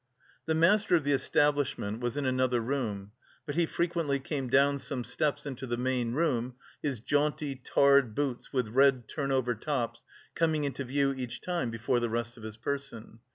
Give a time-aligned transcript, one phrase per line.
[0.47, 3.11] The master of the establishment was in another room,
[3.45, 8.51] but he frequently came down some steps into the main room, his jaunty, tarred boots
[8.51, 10.03] with red turn over tops
[10.33, 13.19] coming into view each time before the rest of his person.